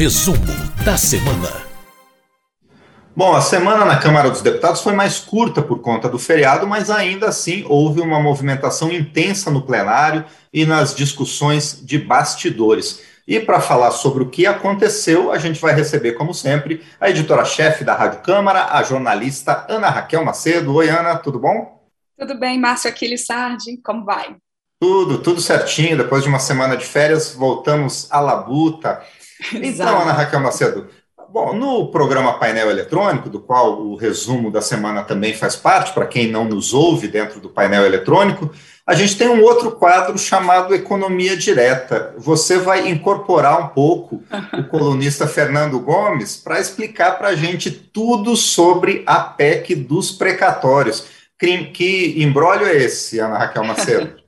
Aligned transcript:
Resumo 0.00 0.38
da 0.82 0.96
semana. 0.96 1.52
Bom, 3.14 3.36
a 3.36 3.42
semana 3.42 3.84
na 3.84 3.98
Câmara 3.98 4.30
dos 4.30 4.40
Deputados 4.40 4.80
foi 4.80 4.94
mais 4.94 5.18
curta 5.18 5.60
por 5.60 5.80
conta 5.80 6.08
do 6.08 6.18
feriado, 6.18 6.66
mas 6.66 6.88
ainda 6.88 7.28
assim 7.28 7.66
houve 7.68 8.00
uma 8.00 8.18
movimentação 8.18 8.90
intensa 8.90 9.50
no 9.50 9.60
plenário 9.60 10.24
e 10.54 10.64
nas 10.64 10.94
discussões 10.94 11.82
de 11.84 11.98
bastidores. 11.98 13.02
E 13.28 13.38
para 13.40 13.60
falar 13.60 13.90
sobre 13.90 14.22
o 14.22 14.30
que 14.30 14.46
aconteceu, 14.46 15.30
a 15.30 15.36
gente 15.36 15.60
vai 15.60 15.74
receber, 15.74 16.12
como 16.12 16.32
sempre, 16.32 16.82
a 16.98 17.10
editora-chefe 17.10 17.84
da 17.84 17.94
Rádio 17.94 18.20
Câmara, 18.20 18.68
a 18.72 18.82
jornalista 18.82 19.66
Ana 19.68 19.90
Raquel 19.90 20.24
Macedo. 20.24 20.74
Oi, 20.76 20.88
Ana, 20.88 21.18
tudo 21.18 21.38
bom? 21.38 21.78
Tudo 22.18 22.38
bem, 22.38 22.58
Márcio 22.58 22.88
Aquiles 22.88 23.26
Sardi, 23.26 23.76
como 23.84 24.06
vai? 24.06 24.34
Tudo, 24.80 25.18
tudo 25.18 25.42
certinho. 25.42 25.98
Depois 25.98 26.22
de 26.22 26.30
uma 26.30 26.38
semana 26.38 26.74
de 26.74 26.86
férias, 26.86 27.34
voltamos 27.34 28.10
à 28.10 28.18
labuta. 28.18 29.02
Então, 29.52 30.02
Ana 30.02 30.12
Raquel 30.12 30.40
Macedo, 30.40 30.88
bom, 31.32 31.54
no 31.54 31.88
programa 31.90 32.38
Painel 32.38 32.70
Eletrônico, 32.70 33.28
do 33.28 33.40
qual 33.40 33.80
o 33.80 33.94
resumo 33.94 34.50
da 34.50 34.60
semana 34.60 35.02
também 35.02 35.32
faz 35.32 35.54
parte, 35.56 35.92
para 35.92 36.06
quem 36.06 36.30
não 36.30 36.44
nos 36.44 36.74
ouve 36.74 37.08
dentro 37.08 37.40
do 37.40 37.48
painel 37.48 37.86
eletrônico, 37.86 38.50
a 38.86 38.94
gente 38.94 39.16
tem 39.16 39.28
um 39.28 39.42
outro 39.42 39.70
quadro 39.70 40.18
chamado 40.18 40.74
Economia 40.74 41.36
Direta. 41.36 42.12
Você 42.18 42.58
vai 42.58 42.88
incorporar 42.88 43.60
um 43.60 43.68
pouco 43.68 44.22
o 44.58 44.64
colunista 44.64 45.28
Fernando 45.28 45.78
Gomes 45.78 46.36
para 46.36 46.58
explicar 46.58 47.16
para 47.16 47.28
a 47.28 47.36
gente 47.36 47.70
tudo 47.70 48.34
sobre 48.36 49.04
a 49.06 49.20
PEC 49.20 49.76
dos 49.76 50.10
precatórios. 50.10 51.04
Que, 51.38 52.16
embrólio 52.20 52.66
é 52.66 52.76
esse, 52.76 53.20
Ana 53.20 53.38
Raquel 53.38 53.64
Macedo? 53.64 54.19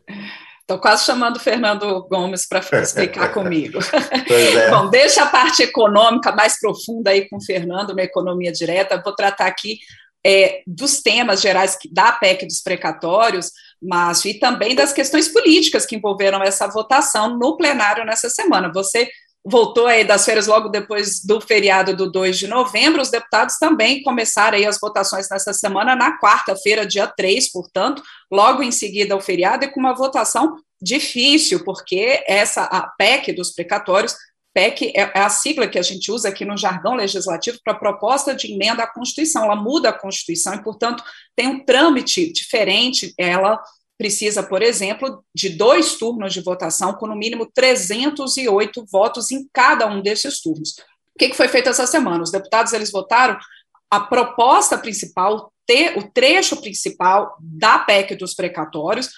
Estou 0.72 0.80
quase 0.80 1.04
chamando 1.04 1.36
o 1.36 1.40
Fernando 1.40 2.06
Gomes 2.08 2.48
para 2.48 2.60
explicar 2.80 3.32
comigo. 3.32 3.78
É. 4.32 4.70
Bom, 4.70 4.88
deixa 4.88 5.24
a 5.24 5.26
parte 5.26 5.62
econômica 5.62 6.32
mais 6.32 6.58
profunda 6.58 7.10
aí 7.10 7.28
com 7.28 7.36
o 7.36 7.44
Fernando 7.44 7.94
na 7.94 8.02
economia 8.02 8.50
direta. 8.50 9.00
Vou 9.02 9.14
tratar 9.14 9.46
aqui 9.46 9.78
é, 10.24 10.62
dos 10.66 11.02
temas 11.02 11.40
gerais 11.40 11.76
da 11.90 12.12
PEC 12.12 12.46
dos 12.46 12.62
precatórios, 12.62 13.50
mas 13.82 14.24
e 14.24 14.34
também 14.34 14.74
das 14.74 14.92
questões 14.92 15.28
políticas 15.28 15.84
que 15.84 15.96
envolveram 15.96 16.42
essa 16.42 16.66
votação 16.66 17.36
no 17.36 17.56
plenário 17.56 18.04
nessa 18.04 18.30
semana. 18.30 18.72
Você 18.72 19.08
voltou 19.44 19.86
aí 19.86 20.04
das 20.04 20.24
férias 20.24 20.46
logo 20.46 20.68
depois 20.68 21.24
do 21.24 21.40
feriado 21.40 21.96
do 21.96 22.10
2 22.10 22.38
de 22.38 22.46
novembro, 22.46 23.02
os 23.02 23.10
deputados 23.10 23.58
também 23.58 24.02
começaram 24.02 24.56
aí 24.56 24.64
as 24.64 24.78
votações 24.78 25.28
nessa 25.28 25.52
semana, 25.52 25.96
na 25.96 26.18
quarta-feira, 26.18 26.86
dia 26.86 27.06
3, 27.06 27.50
portanto, 27.50 28.02
logo 28.30 28.62
em 28.62 28.70
seguida 28.70 29.14
ao 29.14 29.20
feriado, 29.20 29.64
e 29.64 29.68
com 29.68 29.80
uma 29.80 29.94
votação 29.94 30.56
difícil, 30.80 31.64
porque 31.64 32.22
essa, 32.26 32.62
a 32.62 32.82
PEC 32.96 33.32
dos 33.32 33.52
precatórios, 33.52 34.14
PEC 34.54 34.92
é, 34.94 35.10
é 35.14 35.20
a 35.20 35.28
sigla 35.28 35.66
que 35.66 35.78
a 35.78 35.82
gente 35.82 36.12
usa 36.12 36.28
aqui 36.28 36.44
no 36.44 36.56
jargão 36.56 36.94
legislativo 36.94 37.58
para 37.64 37.74
proposta 37.74 38.34
de 38.34 38.52
emenda 38.52 38.84
à 38.84 38.86
Constituição, 38.86 39.44
ela 39.44 39.56
muda 39.56 39.88
a 39.88 39.92
Constituição 39.92 40.54
e, 40.54 40.62
portanto, 40.62 41.02
tem 41.34 41.48
um 41.48 41.64
trâmite 41.64 42.32
diferente, 42.32 43.14
ela 43.18 43.60
precisa, 44.02 44.42
por 44.42 44.62
exemplo, 44.62 45.24
de 45.32 45.48
dois 45.48 45.94
turnos 45.94 46.32
de 46.32 46.40
votação, 46.40 46.92
com 46.92 47.06
no 47.06 47.14
mínimo 47.14 47.46
308 47.46 48.84
votos 48.90 49.30
em 49.30 49.48
cada 49.52 49.86
um 49.86 50.02
desses 50.02 50.42
turnos. 50.42 50.70
O 51.14 51.18
que, 51.20 51.32
foi 51.34 51.46
feito 51.46 51.68
essa 51.68 51.86
semana? 51.86 52.24
Os 52.24 52.32
deputados 52.32 52.72
eles 52.72 52.90
votaram 52.90 53.38
a 53.88 54.00
proposta 54.00 54.76
principal, 54.76 55.52
o 55.94 56.02
trecho 56.02 56.60
principal 56.60 57.36
da 57.38 57.78
PEC 57.78 58.16
dos 58.16 58.34
precatórios, 58.34 59.08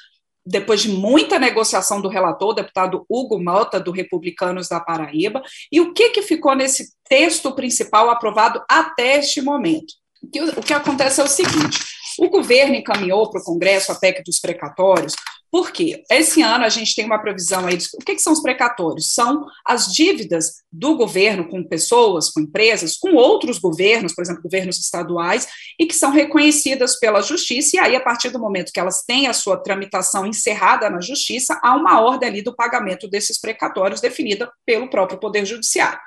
depois 0.45 0.83
de 0.83 0.91
muita 0.91 1.39
negociação 1.39 2.03
do 2.03 2.09
relator, 2.11 2.51
o 2.51 2.55
deputado 2.55 3.07
Hugo 3.09 3.43
Mota, 3.43 3.81
do 3.81 3.91
Republicanos 3.91 4.69
da 4.69 4.81
Paraíba, 4.81 5.43
e 5.73 5.81
o 5.81 5.95
que, 5.95 6.11
que 6.11 6.21
ficou 6.21 6.55
nesse 6.55 6.93
texto 7.09 7.55
principal 7.55 8.11
aprovado 8.11 8.63
até 8.69 9.19
este 9.19 9.41
momento? 9.41 9.95
O 10.23 10.31
que, 10.31 10.43
o 10.43 10.63
que 10.63 10.75
acontece 10.75 11.23
é 11.23 11.25
o 11.25 11.29
seguinte: 11.29 11.94
o 12.19 12.29
governo 12.29 12.75
encaminhou 12.75 13.31
para 13.31 13.41
o 13.41 13.45
Congresso 13.45 13.93
a 13.93 13.95
PEC 13.95 14.23
dos 14.23 14.39
precatórios, 14.39 15.15
porque 15.55 16.03
esse 16.11 16.43
ano 16.43 16.65
a 16.65 16.69
gente 16.69 16.97
tem 16.97 17.05
uma 17.05 17.21
previsão 17.21 17.65
aí. 17.65 17.79
O 17.95 18.05
que, 18.05 18.17
que 18.17 18.21
são 18.23 18.33
os 18.33 18.43
precatórios? 18.43 19.15
São 19.15 19.47
as 19.65 19.87
dívidas 19.87 20.65
do 20.73 20.97
governo 20.97 21.49
com 21.49 21.63
pessoas, 21.63 22.29
com 22.29 22.41
empresas, 22.41 22.97
com 22.97 23.15
outros 23.15 23.61
governos, 23.61 24.13
por 24.13 24.23
exemplo, 24.23 24.43
governos 24.43 24.81
estaduais, 24.81 25.47
e 25.79 25.87
que 25.87 25.95
são 25.95 26.11
reconhecidas 26.11 26.99
pela 26.99 27.23
justiça, 27.23 27.77
e 27.77 27.79
aí, 27.79 27.95
a 27.95 28.01
partir 28.01 28.31
do 28.31 28.41
momento 28.41 28.73
que 28.73 28.81
elas 28.81 29.05
têm 29.05 29.29
a 29.29 29.33
sua 29.33 29.57
tramitação 29.57 30.27
encerrada 30.27 30.91
na 30.91 31.01
justiça, 31.01 31.57
há 31.63 31.77
uma 31.77 32.01
ordem 32.01 32.29
ali 32.29 32.43
do 32.43 32.57
pagamento 32.57 33.07
desses 33.07 33.41
precatórios 33.41 34.01
definida 34.01 34.51
pelo 34.67 34.91
próprio 34.91 35.21
Poder 35.21 35.47
Judiciário. 35.47 36.01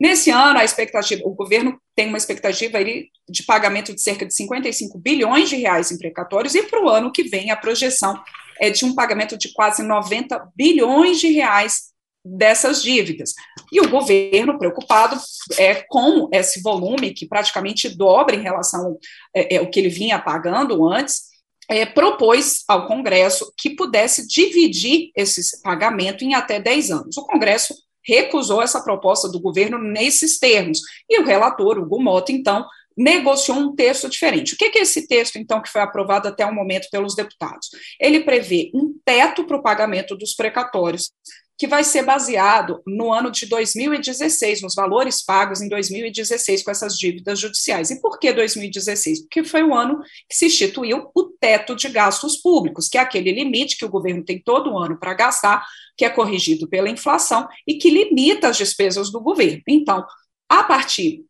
Nesse 0.00 0.30
ano, 0.30 0.58
a 0.58 0.64
expectativa, 0.64 1.20
o 1.26 1.34
governo 1.34 1.78
tem 1.94 2.08
uma 2.08 2.16
expectativa 2.16 2.78
de 2.82 3.42
pagamento 3.46 3.94
de 3.94 4.00
cerca 4.00 4.24
de 4.24 4.34
55 4.34 4.98
bilhões 4.98 5.50
de 5.50 5.56
reais 5.56 5.92
em 5.92 5.98
precatórios, 5.98 6.54
e 6.54 6.62
para 6.62 6.82
o 6.82 6.88
ano 6.88 7.12
que 7.12 7.24
vem 7.24 7.50
a 7.50 7.56
projeção 7.56 8.18
é 8.58 8.70
de 8.70 8.84
um 8.86 8.94
pagamento 8.94 9.36
de 9.36 9.52
quase 9.52 9.82
90 9.82 10.52
bilhões 10.56 11.20
de 11.20 11.28
reais 11.28 11.90
dessas 12.24 12.82
dívidas. 12.82 13.34
E 13.70 13.80
o 13.80 13.90
governo, 13.90 14.58
preocupado 14.58 15.20
é, 15.58 15.84
com 15.88 16.28
esse 16.32 16.62
volume, 16.62 17.12
que 17.12 17.26
praticamente 17.26 17.88
dobra 17.88 18.36
em 18.36 18.42
relação 18.42 18.86
ao 18.86 18.98
é, 19.34 19.56
é, 19.56 19.66
que 19.66 19.80
ele 19.80 19.88
vinha 19.90 20.18
pagando 20.18 20.86
antes, 20.88 21.30
é, 21.68 21.86
propôs 21.86 22.64
ao 22.66 22.86
Congresso 22.86 23.52
que 23.56 23.70
pudesse 23.70 24.26
dividir 24.26 25.10
esse 25.14 25.62
pagamento 25.62 26.24
em 26.24 26.34
até 26.34 26.58
10 26.58 26.90
anos. 26.90 27.16
O 27.16 27.24
Congresso 27.24 27.74
recusou 28.06 28.62
essa 28.62 28.82
proposta 28.82 29.28
do 29.28 29.40
governo 29.40 29.78
nesses 29.78 30.38
termos. 30.38 30.80
E 31.08 31.20
o 31.20 31.24
relator, 31.24 31.78
o 31.78 32.02
Mota, 32.02 32.32
então, 32.32 32.66
negociou 32.96 33.56
um 33.56 33.74
texto 33.74 34.08
diferente. 34.08 34.54
O 34.54 34.56
que 34.56 34.78
é 34.78 34.82
esse 34.82 35.06
texto, 35.06 35.36
então, 35.36 35.62
que 35.62 35.70
foi 35.70 35.80
aprovado 35.80 36.28
até 36.28 36.44
o 36.44 36.54
momento 36.54 36.88
pelos 36.90 37.14
deputados? 37.14 37.68
Ele 37.98 38.20
prevê 38.20 38.70
um 38.74 38.94
teto 39.04 39.44
para 39.44 39.56
o 39.56 39.62
pagamento 39.62 40.16
dos 40.16 40.34
precatórios, 40.34 41.12
que 41.60 41.66
vai 41.66 41.84
ser 41.84 42.02
baseado 42.02 42.80
no 42.86 43.12
ano 43.12 43.30
de 43.30 43.44
2016, 43.44 44.62
nos 44.62 44.74
valores 44.74 45.22
pagos 45.22 45.60
em 45.60 45.68
2016 45.68 46.62
com 46.62 46.70
essas 46.70 46.98
dívidas 46.98 47.38
judiciais. 47.38 47.90
E 47.90 48.00
por 48.00 48.18
que 48.18 48.32
2016? 48.32 49.24
Porque 49.24 49.44
foi 49.44 49.62
o 49.62 49.74
ano 49.74 50.00
que 50.26 50.34
se 50.34 50.46
instituiu 50.46 51.10
o 51.14 51.24
teto 51.24 51.76
de 51.76 51.90
gastos 51.90 52.38
públicos, 52.38 52.88
que 52.88 52.96
é 52.96 53.02
aquele 53.02 53.30
limite 53.30 53.76
que 53.76 53.84
o 53.84 53.90
governo 53.90 54.24
tem 54.24 54.40
todo 54.42 54.78
ano 54.78 54.98
para 54.98 55.12
gastar, 55.12 55.62
que 55.98 56.04
é 56.06 56.08
corrigido 56.08 56.66
pela 56.66 56.88
inflação 56.88 57.46
e 57.68 57.74
que 57.74 57.90
limita 57.90 58.48
as 58.48 58.56
despesas 58.56 59.12
do 59.12 59.20
governo. 59.20 59.60
Então, 59.68 60.02
a 60.48 60.64
partir 60.64 61.26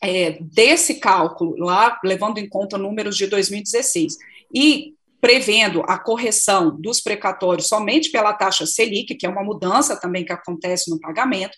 é, 0.00 0.38
desse 0.40 1.00
cálculo, 1.00 1.56
lá 1.58 1.98
levando 2.04 2.38
em 2.38 2.48
conta 2.48 2.78
números 2.78 3.16
de 3.16 3.26
2016, 3.26 4.16
e 4.54 4.94
prevendo 5.24 5.82
a 5.88 5.96
correção 5.96 6.78
dos 6.78 7.00
precatórios 7.00 7.66
somente 7.66 8.10
pela 8.10 8.34
taxa 8.34 8.66
Selic, 8.66 9.14
que 9.14 9.24
é 9.24 9.28
uma 9.28 9.42
mudança 9.42 9.98
também 9.98 10.22
que 10.22 10.34
acontece 10.34 10.90
no 10.90 11.00
pagamento, 11.00 11.56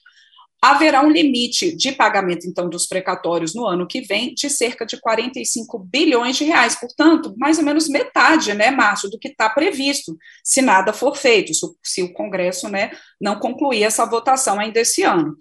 haverá 0.63 1.03
um 1.03 1.11
limite 1.11 1.77
de 1.77 1.91
pagamento, 1.91 2.47
então, 2.47 2.71
dos 2.71 2.87
precatórios 2.87 3.57
no 3.57 3.67
ano 3.67 3.85
que 3.85 4.03
vem 4.03 4.33
de 4.35 4.49
cerca 4.49 4.87
de 4.87 5.01
45 5.01 5.81
bilhões 5.81 6.37
de 6.37 6.45
reais. 6.45 6.77
Portanto, 6.79 7.35
mais 7.37 7.59
ou 7.59 7.65
menos 7.65 7.89
metade, 7.89 8.55
né, 8.55 8.71
Márcio, 8.71 9.11
do 9.11 9.19
que 9.19 9.27
está 9.27 9.51
previsto, 9.51 10.17
se 10.45 10.63
nada 10.63 10.93
for 10.93 11.17
feito, 11.17 11.51
se 11.83 12.05
o 12.05 12.13
Congresso 12.13 12.69
né, 12.69 12.93
não 13.21 13.41
concluir 13.41 13.83
essa 13.83 14.07
votação 14.07 14.61
ainda 14.61 14.79
esse 14.79 15.03
ano. 15.03 15.37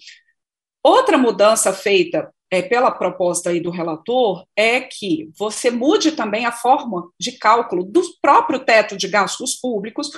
Outra 0.84 1.16
mudança 1.16 1.72
feita 1.72 2.34
é, 2.52 2.62
pela 2.62 2.92
proposta 2.92 3.50
aí 3.50 3.60
do 3.60 3.72
relator 3.72 4.46
é 4.56 4.82
que 4.82 5.30
você 5.38 5.72
mude 5.72 6.12
também 6.12 6.46
a 6.46 6.52
forma 6.52 7.10
de 7.20 7.34
cálculo 7.34 7.84
do 7.84 8.02
próprio 8.22 8.60
teto 8.60 8.96
de 8.96 9.08
gastos 9.08 9.56
públicos, 9.56 10.10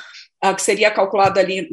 ah, 0.41 0.53
que 0.53 0.61
seria 0.61 0.91
calculado 0.91 1.39
ali 1.39 1.67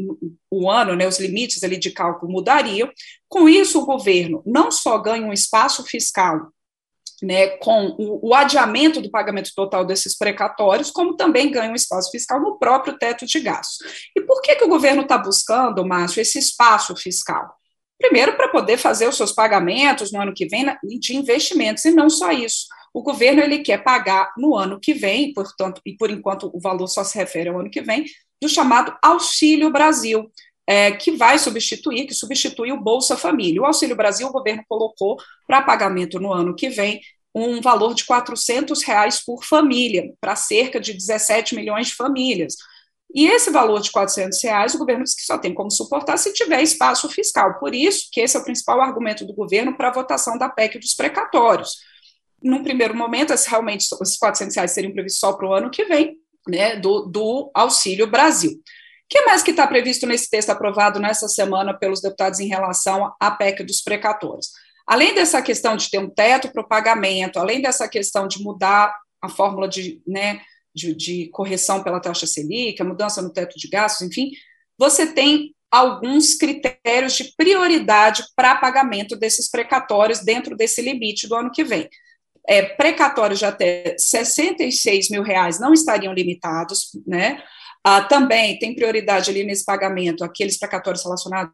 o 0.51 0.71
ano, 0.71 0.95
né, 0.95 1.07
os 1.07 1.19
limites 1.19 1.63
ali 1.63 1.77
de 1.77 1.91
cálculo 1.91 2.33
mudariam. 2.33 2.91
Com 3.29 3.49
isso, 3.49 3.81
o 3.81 3.87
governo 3.87 4.43
não 4.47 4.71
só 4.71 4.97
ganha 4.99 5.27
um 5.27 5.33
espaço 5.33 5.85
fiscal 5.85 6.49
né, 7.23 7.49
com 7.59 7.95
o, 7.99 8.29
o, 8.29 8.35
adiamento 8.35 9.01
do 9.01 9.11
pagamento 9.11 9.51
total 9.55 9.85
desses 9.85 10.17
precatórios, 10.17 10.91
como 10.91 11.17
também 11.17 11.51
ganha 11.51 11.71
um 11.71 11.75
espaço 11.75 12.11
fiscal 12.11 12.41
no 12.41 12.59
próprio 12.59 12.99
teto 12.99 13.25
de 13.27 13.41
gastos. 13.41 14.11
E 14.17 14.21
por 14.21 14.41
que, 14.43 14.57
que 14.57 14.65
o 14.65 14.69
governo 14.69 15.03
está 15.03 15.17
buscando, 15.17 15.87
Márcio, 15.87 16.21
esse 16.21 16.39
espaço 16.39 16.95
fiscal? 16.97 17.55
Primeiro, 18.05 18.37
para 18.37 18.49
poder 18.49 18.77
fazer 18.77 19.09
os 19.09 19.17
seus 19.17 19.33
pagamentos 19.33 20.13
no 20.13 20.21
ano 20.21 20.35
que 20.35 20.45
vem 20.45 20.67
de 21.01 21.17
investimentos, 21.17 21.87
e 21.87 21.91
não 21.91 22.11
só 22.11 22.31
isso. 22.31 22.67
O 22.93 23.03
governo 23.03 23.43
ele 23.43 23.61
quer 23.61 23.83
pagar 23.83 24.31
no 24.37 24.55
ano 24.55 24.79
que 24.79 24.93
vem, 24.93 25.33
portanto, 25.33 25.81
e 25.87 25.97
por 25.97 26.11
enquanto 26.11 26.51
o 26.53 26.61
valor 26.61 26.87
só 26.87 27.03
se 27.03 27.17
refere 27.17 27.49
ao 27.49 27.59
ano 27.59 27.71
que 27.71 27.81
vem, 27.81 28.05
do 28.43 28.47
chamado 28.47 28.95
Auxílio 29.03 29.71
Brasil, 29.71 30.31
é, 30.67 30.93
que 30.93 31.13
vai 31.13 31.39
substituir, 31.39 32.07
que 32.07 32.13
substitui 32.13 32.73
o 32.73 32.81
Bolsa 32.81 33.17
Família. 33.17 33.63
O 33.63 33.65
Auxílio 33.65 33.97
Brasil, 33.97 34.27
o 34.27 34.33
governo 34.33 34.63
colocou 34.69 35.17
para 35.47 35.63
pagamento 35.63 36.21
no 36.21 36.31
ano 36.31 36.55
que 36.55 36.69
vem 36.69 37.01
um 37.35 37.63
valor 37.63 37.95
de 37.95 38.03
R$ 38.03 38.17
reais 38.87 39.25
por 39.25 39.43
família, 39.43 40.13
para 40.21 40.37
cerca 40.37 40.79
de 40.79 40.93
17 40.93 41.55
milhões 41.55 41.87
de 41.87 41.95
famílias. 41.95 42.55
E 43.13 43.27
esse 43.27 43.51
valor 43.51 43.81
de 43.81 43.91
400 43.93 44.43
reais, 44.43 44.75
o 44.75 44.79
governo 44.79 45.05
diz 45.05 45.15
que 45.15 45.23
só 45.23 45.39
tem 45.39 45.55
como 45.55 45.71
suportar 45.71 46.17
se 46.17 46.33
tiver 46.33 46.63
espaço 46.63 47.09
fiscal. 47.09 47.59
Por 47.59 47.75
isso 47.75 48.09
que 48.11 48.21
esse 48.21 48.37
é 48.37 48.41
o 48.41 48.45
principal 48.45 48.81
argumento 48.81 49.25
do 49.25 49.35
governo 49.35 49.77
para 49.77 49.89
a 49.89 49.93
votação 49.93 50.37
da 50.37 50.49
PEC 50.49 50.79
dos 50.79 50.95
precatórios. 50.95 51.77
Num 52.43 52.63
primeiro 52.63 52.95
momento, 52.95 53.33
realmente 53.47 53.87
os 54.01 54.17
400 54.17 54.57
reais 54.57 54.73
seriam 54.73 54.93
previstos 54.93 55.21
só 55.21 55.33
para 55.33 55.49
o 55.49 55.53
ano 55.53 55.71
que 55.71 55.85
vem, 55.85 56.17
né, 56.49 56.77
do, 56.77 57.03
do 57.03 57.51
Auxílio 57.55 58.07
Brasil. 58.07 58.51
O 58.51 58.57
que 59.09 59.23
mais 59.23 59.43
que 59.43 59.51
está 59.51 59.67
previsto 59.67 60.07
nesse 60.07 60.29
texto 60.29 60.51
aprovado 60.51 60.99
nessa 60.99 61.29
semana 61.29 61.73
pelos 61.73 62.01
deputados 62.01 62.41
em 62.41 62.49
relação 62.49 63.13
à 63.21 63.31
PEC 63.31 63.63
dos 63.63 63.81
precatórios? 63.81 64.49
Além 64.87 65.15
dessa 65.15 65.41
questão 65.41 65.77
de 65.77 65.91
ter 65.91 65.99
um 65.99 66.11
teto 66.11 66.51
para 66.51 66.63
o 66.63 66.69
pagamento, 66.69 67.39
além 67.39 67.63
dessa 67.63 67.89
questão 67.89 68.27
de 68.27 68.43
mudar 68.43 68.95
a 69.23 69.29
fórmula 69.29 69.69
de, 69.69 70.03
né, 70.07 70.41
de, 70.75 70.95
de 70.95 71.29
correção 71.29 71.83
pela 71.83 72.01
taxa 72.01 72.27
Selic, 72.27 72.81
a 72.81 72.85
mudança 72.85 73.23
no 73.23 73.33
teto 73.33 73.59
de 73.59 73.69
gastos, 73.69 74.07
enfim, 74.07 74.31
você 74.79 75.07
tem 75.07 75.55
alguns 75.71 76.35
critérios 76.35 77.15
de 77.15 77.35
prioridade 77.37 78.25
para 78.37 78.57
pagamento 78.57 79.17
desses 79.17 79.51
precatórios 79.51 80.21
dentro 80.21 80.57
desse 80.57 80.81
limite 80.81 81.27
do 81.27 81.35
ano 81.35 81.51
que 81.51 81.65
vem. 81.65 81.89
É, 82.47 82.63
precatórios 82.63 83.39
de 83.39 83.45
até 83.45 83.97
66 83.99 85.11
mil 85.11 85.23
reais 85.23 85.59
não 85.59 85.73
estariam 85.73 86.13
limitados, 86.13 86.91
né? 87.07 87.43
Ah, 87.83 88.03
também 88.03 88.59
tem 88.59 88.75
prioridade 88.75 89.31
ali 89.31 89.45
nesse 89.45 89.65
pagamento 89.65 90.25
aqueles 90.25 90.59
precatórios 90.59 91.03
relacionados 91.03 91.53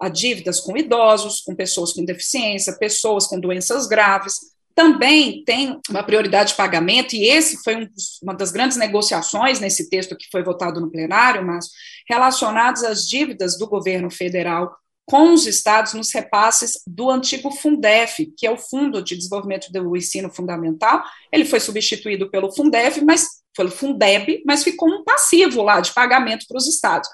a 0.00 0.08
dívidas 0.08 0.60
com 0.60 0.76
idosos, 0.76 1.40
com 1.40 1.54
pessoas 1.54 1.92
com 1.92 2.04
deficiência, 2.04 2.78
pessoas 2.78 3.26
com 3.26 3.38
doenças 3.38 3.86
graves, 3.86 4.34
também 4.78 5.42
tem 5.42 5.80
uma 5.90 6.04
prioridade 6.04 6.50
de 6.50 6.56
pagamento, 6.56 7.16
e 7.16 7.28
esse 7.28 7.60
foi 7.64 7.74
um, 7.74 7.88
uma 8.22 8.32
das 8.32 8.52
grandes 8.52 8.76
negociações 8.76 9.58
nesse 9.58 9.90
texto 9.90 10.16
que 10.16 10.28
foi 10.30 10.44
votado 10.44 10.80
no 10.80 10.88
plenário, 10.88 11.44
mas 11.44 11.66
relacionados 12.08 12.84
às 12.84 13.08
dívidas 13.08 13.58
do 13.58 13.66
governo 13.66 14.08
federal 14.08 14.72
com 15.04 15.32
os 15.32 15.48
estados 15.48 15.94
nos 15.94 16.14
repasses 16.14 16.80
do 16.86 17.10
antigo 17.10 17.50
Fundef, 17.50 18.32
que 18.36 18.46
é 18.46 18.52
o 18.52 18.56
Fundo 18.56 19.02
de 19.02 19.16
Desenvolvimento 19.16 19.72
do 19.72 19.96
Ensino 19.96 20.30
Fundamental. 20.30 21.02
Ele 21.32 21.44
foi 21.44 21.58
substituído 21.58 22.30
pelo 22.30 22.54
Fundef, 22.54 23.04
mas 23.04 23.26
pelo 23.56 23.72
Fundeb, 23.72 24.44
mas 24.46 24.62
ficou 24.62 24.88
um 24.88 25.02
passivo 25.02 25.60
lá 25.60 25.80
de 25.80 25.92
pagamento 25.92 26.46
para 26.46 26.58
os 26.58 26.68
estados. 26.68 27.08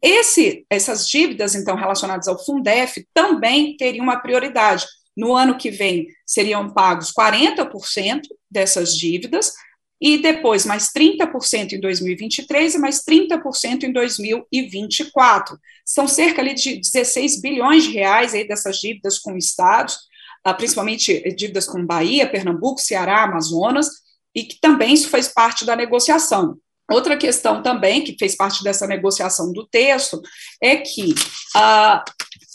Esse, 0.00 0.64
essas 0.70 1.08
dívidas, 1.08 1.56
então, 1.56 1.74
relacionadas 1.74 2.28
ao 2.28 2.38
Fundef, 2.38 3.04
também 3.12 3.76
teriam 3.76 4.04
uma 4.04 4.20
prioridade, 4.20 4.86
no 5.18 5.34
ano 5.34 5.58
que 5.58 5.68
vem 5.68 6.06
seriam 6.24 6.70
pagos 6.72 7.12
40% 7.12 8.20
dessas 8.48 8.96
dívidas, 8.96 9.52
e 10.00 10.18
depois 10.18 10.64
mais 10.64 10.92
30% 10.92 11.72
em 11.72 11.80
2023 11.80 12.76
e 12.76 12.78
mais 12.78 13.02
30% 13.04 13.82
em 13.82 13.92
2024. 13.92 15.58
São 15.84 16.06
cerca 16.06 16.40
ali, 16.40 16.54
de 16.54 16.76
16 16.76 17.40
bilhões 17.40 17.82
de 17.82 17.90
reais 17.90 18.32
aí 18.32 18.46
dessas 18.46 18.76
dívidas 18.76 19.18
com 19.18 19.36
estados, 19.36 19.98
ah, 20.44 20.54
principalmente 20.54 21.20
dívidas 21.34 21.66
com 21.66 21.84
Bahia, 21.84 22.30
Pernambuco, 22.30 22.80
Ceará, 22.80 23.24
Amazonas, 23.24 23.88
e 24.32 24.44
que 24.44 24.60
também 24.60 24.94
isso 24.94 25.08
faz 25.08 25.26
parte 25.26 25.64
da 25.64 25.74
negociação. 25.74 26.56
Outra 26.88 27.16
questão 27.16 27.60
também, 27.60 28.04
que 28.04 28.16
fez 28.16 28.36
parte 28.36 28.62
dessa 28.62 28.86
negociação 28.86 29.52
do 29.52 29.66
texto, 29.66 30.22
é 30.62 30.76
que 30.76 31.12
ah, 31.56 32.04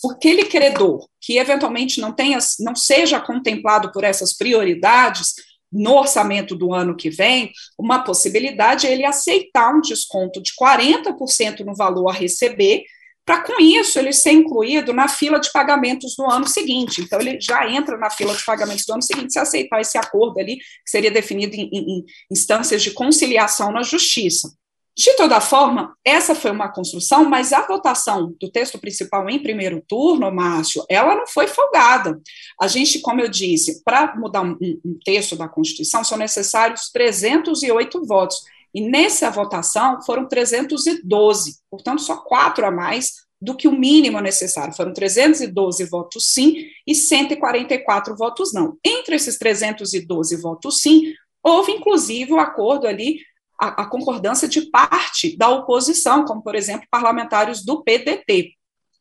aquele 0.10 0.46
credor 0.46 1.06
que 1.24 1.38
eventualmente 1.38 2.02
não 2.02 2.12
tenha, 2.12 2.38
não 2.60 2.76
seja 2.76 3.18
contemplado 3.18 3.92
por 3.94 4.04
essas 4.04 4.34
prioridades 4.34 5.36
no 5.72 5.94
orçamento 5.94 6.54
do 6.54 6.74
ano 6.74 6.96
que 6.96 7.10
vem, 7.10 7.52
uma 7.80 8.04
possibilidade 8.04 8.86
é 8.86 8.92
ele 8.92 9.06
aceitar 9.06 9.74
um 9.74 9.82
desconto 9.82 10.42
de 10.42 10.52
40% 10.54 11.62
no 11.62 11.74
valor 11.74 12.10
a 12.10 12.14
receber, 12.14 12.84
para 13.26 13.42
com 13.42 13.60
isso 13.60 13.98
ele 13.98 14.12
ser 14.12 14.34
incluído 14.34 14.94
na 14.94 15.08
fila 15.08 15.40
de 15.40 15.50
pagamentos 15.52 16.14
do 16.16 16.30
ano 16.30 16.46
seguinte. 16.46 17.02
Então, 17.02 17.20
ele 17.22 17.40
já 17.40 17.68
entra 17.72 17.98
na 17.98 18.10
fila 18.10 18.36
de 18.36 18.44
pagamentos 18.44 18.86
do 18.86 18.94
ano 18.94 19.02
seguinte 19.02 19.32
se 19.32 19.40
aceitar 19.40 19.80
esse 19.80 19.98
acordo 19.98 20.40
ali, 20.40 20.58
que 20.58 20.90
seria 20.92 21.10
definido 21.10 21.56
em, 21.56 21.70
em, 21.72 22.00
em 22.00 22.06
instâncias 22.30 22.84
de 22.84 22.92
conciliação 22.92 23.72
na 23.72 23.82
justiça. 23.82 24.54
De 24.96 25.16
toda 25.16 25.42
forma, 25.42 25.96
essa 26.06 26.36
foi 26.36 26.52
uma 26.52 26.72
construção, 26.72 27.28
mas 27.28 27.52
a 27.52 27.66
votação 27.66 28.36
do 28.40 28.52
texto 28.52 28.78
principal 28.78 29.28
em 29.28 29.42
primeiro 29.42 29.84
turno, 29.88 30.32
Márcio, 30.32 30.86
ela 30.88 31.16
não 31.16 31.26
foi 31.26 31.48
folgada. 31.48 32.22
A 32.62 32.68
gente, 32.68 33.00
como 33.00 33.20
eu 33.20 33.28
disse, 33.28 33.84
para 33.84 34.16
mudar 34.16 34.42
um, 34.42 34.56
um, 34.62 35.00
texto 35.04 35.36
da 35.36 35.48
Constituição, 35.48 36.04
são 36.04 36.16
necessários 36.16 36.92
308 36.92 38.06
votos. 38.06 38.38
E 38.72 38.82
nessa 38.82 39.32
votação 39.32 40.00
foram 40.04 40.28
312, 40.28 41.58
portanto, 41.72 42.02
só 42.02 42.18
quatro 42.18 42.64
a 42.66 42.72
mais 42.72 43.24
do 43.42 43.56
que 43.56 43.68
o 43.68 43.72
mínimo 43.72 44.20
necessário. 44.20 44.76
Foram 44.76 44.94
312 44.94 45.84
votos 45.86 46.32
sim 46.32 46.68
e 46.86 46.94
144 46.94 48.16
votos 48.16 48.54
não. 48.54 48.78
Entre 48.86 49.16
esses 49.16 49.40
312 49.40 50.36
votos 50.38 50.82
sim, 50.82 51.14
houve 51.44 51.72
inclusive 51.72 52.32
o 52.32 52.40
acordo 52.40 52.88
ali 52.88 53.20
a, 53.64 53.84
a 53.84 53.86
concordância 53.86 54.48
de 54.48 54.70
parte 54.70 55.38
da 55.38 55.50
oposição, 55.50 56.26
como, 56.26 56.44
por 56.44 56.54
exemplo, 56.54 56.86
parlamentares 56.92 57.64
do 57.64 57.82
PDT. 57.82 58.52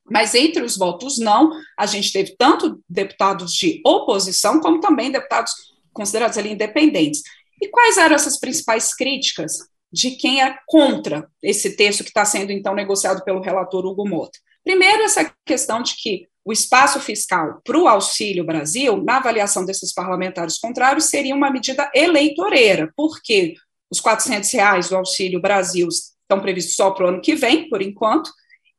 Mas 0.08 0.34
entre 0.34 0.62
os 0.62 0.76
votos 0.76 1.18
não, 1.18 1.50
a 1.76 1.86
gente 1.86 2.12
teve 2.12 2.36
tanto 2.36 2.80
deputados 2.88 3.52
de 3.52 3.80
oposição, 3.84 4.60
como 4.60 4.80
também 4.80 5.10
deputados 5.10 5.52
considerados 5.92 6.38
ali 6.38 6.52
independentes. 6.52 7.22
E 7.60 7.68
quais 7.68 7.96
eram 7.96 8.14
essas 8.14 8.38
principais 8.38 8.94
críticas 8.94 9.58
de 9.92 10.12
quem 10.12 10.42
é 10.42 10.56
contra 10.66 11.28
esse 11.42 11.76
texto 11.76 12.02
que 12.02 12.10
está 12.10 12.24
sendo, 12.24 12.52
então, 12.52 12.74
negociado 12.74 13.24
pelo 13.24 13.40
relator 13.40 13.84
Hugo 13.84 14.08
Mota? 14.08 14.38
Primeiro, 14.64 15.02
essa 15.02 15.32
questão 15.44 15.82
de 15.82 15.96
que 15.96 16.28
o 16.44 16.52
espaço 16.52 17.00
fiscal 17.00 17.60
para 17.64 17.78
o 17.78 17.86
Auxílio 17.86 18.44
Brasil, 18.44 19.02
na 19.02 19.18
avaliação 19.18 19.64
desses 19.64 19.92
parlamentares 19.92 20.58
contrários, 20.58 21.06
seria 21.06 21.34
uma 21.34 21.50
medida 21.50 21.90
eleitoreira, 21.94 22.92
porque 22.96 23.54
os 23.92 24.00
400 24.00 24.50
reais 24.52 24.88
do 24.88 24.96
Auxílio 24.96 25.38
Brasil 25.38 25.86
estão 25.86 26.40
previstos 26.40 26.74
só 26.74 26.90
para 26.92 27.04
o 27.04 27.08
ano 27.08 27.20
que 27.20 27.34
vem, 27.34 27.68
por 27.68 27.82
enquanto, 27.82 28.32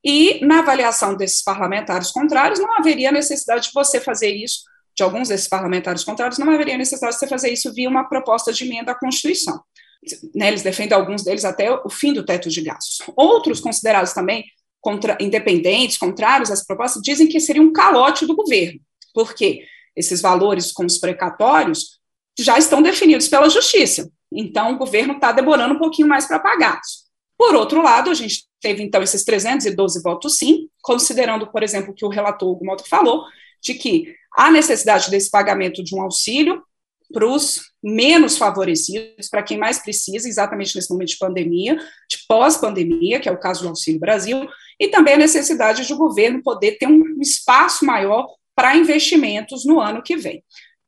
e 0.03 0.43
na 0.43 0.59
avaliação 0.59 1.15
desses 1.15 1.43
parlamentares 1.43 2.09
contrários, 2.09 2.59
não 2.59 2.75
haveria 2.75 3.11
necessidade 3.11 3.67
de 3.67 3.73
você 3.73 4.01
fazer 4.01 4.35
isso, 4.35 4.63
de 4.95 5.03
alguns 5.03 5.29
desses 5.29 5.47
parlamentares 5.47 6.03
contrários, 6.03 6.39
não 6.39 6.49
haveria 6.49 6.75
necessidade 6.75 7.13
de 7.13 7.19
você 7.19 7.27
fazer 7.27 7.53
isso 7.53 7.71
via 7.73 7.87
uma 7.87 8.05
proposta 8.05 8.51
de 8.51 8.63
emenda 8.63 8.91
à 8.91 8.95
Constituição. 8.95 9.61
Né, 10.35 10.47
eles 10.47 10.63
defendem 10.63 10.97
alguns 10.97 11.23
deles 11.23 11.45
até 11.45 11.71
o 11.71 11.89
fim 11.89 12.11
do 12.11 12.25
teto 12.25 12.49
de 12.49 12.61
gastos. 12.61 13.05
Outros 13.15 13.61
considerados 13.61 14.13
também 14.13 14.43
contra, 14.81 15.15
independentes, 15.21 15.97
contrários 15.97 16.49
às 16.49 16.65
propostas, 16.65 17.03
dizem 17.03 17.27
que 17.27 17.39
seria 17.39 17.61
um 17.61 17.71
calote 17.71 18.25
do 18.25 18.35
governo, 18.35 18.79
porque 19.13 19.63
esses 19.95 20.21
valores 20.21 20.71
com 20.71 20.85
os 20.85 20.97
precatórios 20.97 21.99
já 22.37 22.57
estão 22.57 22.81
definidos 22.81 23.27
pela 23.27 23.47
justiça. 23.47 24.11
Então, 24.35 24.73
o 24.73 24.77
governo 24.77 25.13
está 25.13 25.31
demorando 25.31 25.75
um 25.75 25.79
pouquinho 25.79 26.07
mais 26.07 26.25
para 26.25 26.39
pagar. 26.39 26.79
Por 27.37 27.55
outro 27.55 27.81
lado, 27.81 28.09
a 28.09 28.13
gente 28.13 28.45
teve, 28.61 28.83
então, 28.83 29.01
esses 29.01 29.23
312 29.23 30.01
votos 30.01 30.37
sim, 30.37 30.69
considerando, 30.81 31.47
por 31.51 31.63
exemplo, 31.63 31.93
que 31.93 32.05
o 32.05 32.09
relator 32.09 32.49
Hugo 32.49 32.65
Mota 32.65 32.83
falou, 32.87 33.23
de 33.61 33.73
que 33.73 34.13
há 34.35 34.51
necessidade 34.51 35.09
desse 35.09 35.29
pagamento 35.29 35.83
de 35.83 35.95
um 35.95 36.01
auxílio 36.01 36.61
para 37.11 37.27
os 37.27 37.61
menos 37.81 38.37
favorecidos, 38.37 39.29
para 39.29 39.43
quem 39.43 39.57
mais 39.57 39.79
precisa, 39.79 40.27
exatamente 40.27 40.75
nesse 40.75 40.91
momento 40.91 41.09
de 41.09 41.17
pandemia, 41.17 41.75
de 42.09 42.17
pós-pandemia, 42.27 43.19
que 43.19 43.29
é 43.29 43.31
o 43.31 43.39
caso 43.39 43.61
do 43.61 43.69
Auxílio 43.69 43.99
Brasil, 43.99 44.47
e 44.79 44.87
também 44.87 45.13
a 45.13 45.17
necessidade 45.17 45.85
de 45.85 45.93
o 45.93 45.97
governo 45.97 46.41
poder 46.41 46.77
ter 46.77 46.87
um 46.87 47.21
espaço 47.21 47.85
maior 47.85 48.27
para 48.55 48.75
investimentos 48.75 49.65
no 49.65 49.79
ano 49.79 50.01
que 50.01 50.15
vem. 50.15 50.43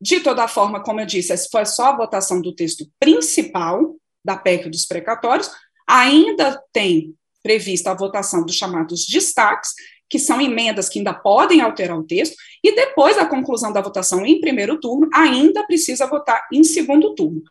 De 0.05 0.19
toda 0.19 0.47
forma, 0.47 0.83
como 0.83 0.99
eu 0.99 1.05
disse, 1.07 1.33
essa 1.33 1.47
foi 1.51 1.65
só 1.65 1.85
a 1.85 1.97
votação 1.97 2.39
do 2.39 2.53
texto 2.53 2.85
principal 2.99 3.95
da 4.23 4.37
PEC 4.37 4.69
dos 4.69 4.85
precatórios, 4.85 5.49
ainda 5.87 6.61
tem 6.71 7.15
prevista 7.41 7.89
a 7.89 7.95
votação 7.95 8.45
dos 8.45 8.55
chamados 8.55 9.07
destaques, 9.07 9.71
que 10.07 10.19
são 10.19 10.39
emendas 10.39 10.89
que 10.89 10.99
ainda 10.99 11.11
podem 11.11 11.61
alterar 11.61 11.97
o 11.97 12.05
texto, 12.05 12.35
e 12.63 12.75
depois 12.75 13.15
da 13.15 13.25
conclusão 13.25 13.73
da 13.73 13.81
votação 13.81 14.23
em 14.23 14.39
primeiro 14.39 14.79
turno, 14.79 15.09
ainda 15.11 15.65
precisa 15.65 16.05
votar 16.05 16.39
em 16.53 16.63
segundo 16.63 17.15
turno. 17.15 17.41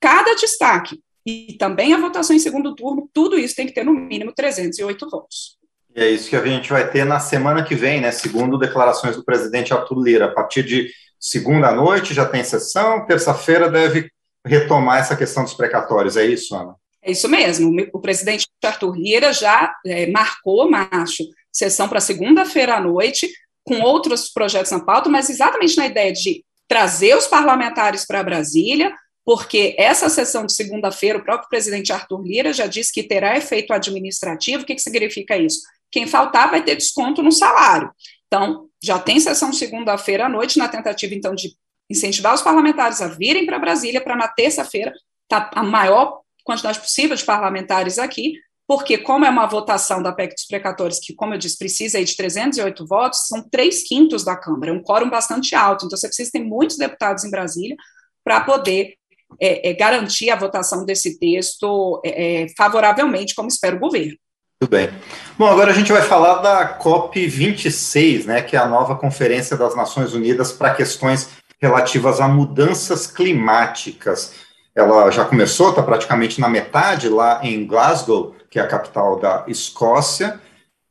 Cada 0.00 0.32
destaque 0.36 1.02
e 1.26 1.56
também 1.58 1.92
a 1.92 1.98
votação 1.98 2.36
em 2.36 2.38
segundo 2.38 2.72
turno, 2.76 3.10
tudo 3.12 3.36
isso 3.36 3.56
tem 3.56 3.66
que 3.66 3.74
ter 3.74 3.84
no 3.84 3.92
mínimo 3.92 4.32
308 4.32 5.10
votos. 5.10 5.58
E 5.92 6.00
é 6.00 6.08
isso 6.08 6.30
que 6.30 6.36
a 6.36 6.46
gente 6.46 6.70
vai 6.70 6.88
ter 6.88 7.04
na 7.04 7.18
semana 7.18 7.64
que 7.64 7.74
vem, 7.74 8.00
né? 8.00 8.12
Segundo 8.12 8.56
declarações 8.56 9.16
do 9.16 9.24
presidente 9.24 9.74
Arthur 9.74 10.00
Lira, 10.00 10.26
a 10.26 10.32
partir 10.32 10.62
de 10.62 10.88
segunda 11.18 11.72
noite 11.72 12.14
já 12.14 12.26
tem 12.26 12.44
sessão, 12.44 13.06
terça-feira 13.06 13.70
deve 13.70 14.10
retomar 14.44 14.98
essa 14.98 15.16
questão 15.16 15.42
dos 15.42 15.54
precatórios, 15.54 16.16
é 16.16 16.24
isso, 16.24 16.54
Ana? 16.54 16.74
É 17.02 17.12
isso 17.12 17.28
mesmo. 17.28 17.74
O 17.92 18.00
presidente 18.00 18.46
Arthur 18.64 18.96
Lira 18.96 19.32
já 19.32 19.74
é, 19.86 20.10
marcou, 20.10 20.70
macho, 20.70 21.24
sessão 21.52 21.88
para 21.88 22.00
segunda-feira 22.00 22.76
à 22.76 22.80
noite, 22.80 23.30
com 23.64 23.80
outros 23.80 24.28
projetos 24.28 24.72
na 24.72 24.80
pauta, 24.80 25.08
mas 25.08 25.30
exatamente 25.30 25.76
na 25.76 25.86
ideia 25.86 26.12
de 26.12 26.44
trazer 26.68 27.16
os 27.16 27.26
parlamentares 27.26 28.04
para 28.04 28.22
Brasília, 28.22 28.92
porque 29.24 29.74
essa 29.78 30.08
sessão 30.08 30.46
de 30.46 30.52
segunda-feira, 30.52 31.18
o 31.18 31.24
próprio 31.24 31.48
presidente 31.48 31.92
Arthur 31.92 32.22
Lira 32.22 32.52
já 32.52 32.66
disse 32.66 32.92
que 32.92 33.02
terá 33.02 33.36
efeito 33.36 33.72
administrativo. 33.72 34.62
O 34.62 34.66
que, 34.66 34.74
que 34.74 34.82
significa 34.82 35.36
isso? 35.36 35.62
Quem 35.90 36.06
faltar 36.06 36.50
vai 36.50 36.62
ter 36.62 36.76
desconto 36.76 37.22
no 37.22 37.32
salário. 37.32 37.90
Então, 38.26 38.68
já 38.86 38.98
tem 39.00 39.18
sessão 39.18 39.52
segunda-feira 39.52 40.26
à 40.26 40.28
noite, 40.28 40.58
na 40.58 40.68
tentativa, 40.68 41.12
então, 41.12 41.34
de 41.34 41.56
incentivar 41.90 42.34
os 42.34 42.42
parlamentares 42.42 43.02
a 43.02 43.08
virem 43.08 43.44
para 43.44 43.58
Brasília, 43.58 44.00
para 44.00 44.16
na 44.16 44.28
terça-feira 44.28 44.92
tá 45.28 45.50
a 45.54 45.62
maior 45.62 46.20
quantidade 46.44 46.78
possível 46.78 47.16
de 47.16 47.24
parlamentares 47.24 47.98
aqui, 47.98 48.34
porque 48.64 48.96
como 48.96 49.24
é 49.24 49.30
uma 49.30 49.46
votação 49.46 50.00
da 50.00 50.12
PEC 50.12 50.34
dos 50.34 50.44
precatórios, 50.44 51.00
que, 51.00 51.14
como 51.14 51.34
eu 51.34 51.38
disse, 51.38 51.58
precisa 51.58 52.02
de 52.02 52.16
308 52.16 52.86
votos, 52.86 53.26
são 53.26 53.42
três 53.48 53.82
quintos 53.82 54.24
da 54.24 54.36
Câmara, 54.36 54.70
é 54.70 54.74
um 54.74 54.82
quórum 54.82 55.10
bastante 55.10 55.54
alto, 55.56 55.86
então 55.86 55.98
você 55.98 56.06
precisa 56.06 56.30
ter 56.30 56.44
muitos 56.44 56.76
deputados 56.76 57.24
em 57.24 57.30
Brasília 57.30 57.76
para 58.24 58.40
poder 58.40 58.94
é, 59.40 59.70
é, 59.70 59.72
garantir 59.72 60.30
a 60.30 60.36
votação 60.36 60.84
desse 60.84 61.18
texto 61.18 62.00
é, 62.04 62.44
é 62.44 62.46
favoravelmente, 62.56 63.34
como 63.34 63.48
espera 63.48 63.74
o 63.74 63.80
governo. 63.80 64.16
Muito 64.58 64.70
bem. 64.70 64.88
Bom, 65.36 65.46
agora 65.46 65.70
a 65.70 65.74
gente 65.74 65.92
vai 65.92 66.00
falar 66.00 66.36
da 66.36 66.78
COP26, 66.78 68.24
né, 68.24 68.40
que 68.40 68.56
é 68.56 68.58
a 68.58 68.66
nova 68.66 68.96
Conferência 68.96 69.54
das 69.54 69.76
Nações 69.76 70.14
Unidas 70.14 70.50
para 70.50 70.72
questões 70.72 71.28
relativas 71.60 72.22
a 72.22 72.28
mudanças 72.28 73.06
climáticas. 73.06 74.32
Ela 74.74 75.10
já 75.10 75.26
começou, 75.26 75.70
está 75.70 75.82
praticamente 75.82 76.40
na 76.40 76.48
metade, 76.48 77.10
lá 77.10 77.40
em 77.42 77.66
Glasgow, 77.66 78.34
que 78.50 78.58
é 78.58 78.62
a 78.62 78.66
capital 78.66 79.20
da 79.20 79.44
Escócia. 79.46 80.40